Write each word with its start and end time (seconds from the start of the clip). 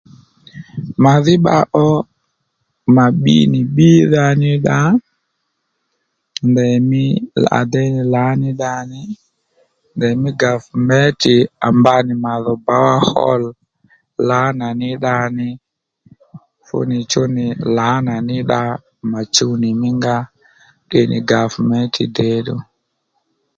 Màdhí 1.03 1.33
bba 1.39 1.57
ó 1.87 1.89
mà 2.95 3.05
bbinì 3.13 3.59
bbídha 3.67 4.25
ní 4.41 4.51
dda 4.61 4.79
ndeymí 6.49 7.03
à 7.57 7.59
déy 7.71 7.91
lǎní 8.13 8.49
dda 8.55 8.73
ní 8.91 9.01
ndèymí 9.95 10.29
gàvmentè 10.41 11.35
à 11.65 11.67
mba 11.77 11.95
nì 12.07 12.13
màdho 12.23 12.53
bòwá 12.65 12.95
hólò 13.09 13.49
lǎnà 14.29 14.67
ní 14.79 14.89
dda 14.97 15.17
ní 15.37 15.47
fú 16.65 16.77
nì 16.89 16.97
chú 17.11 17.21
nì 17.35 17.45
lǎnà 17.77 18.15
ní 18.27 18.37
dda 18.43 18.61
mà 19.11 19.19
chuw 19.35 19.53
nì 19.61 19.69
fú 19.71 19.75
nì 19.77 19.79
mí 19.81 19.89
nga 19.97 20.17
tde 20.87 21.01
nì 21.11 21.17
gàvmente 21.29 22.03
děddù 22.15 22.55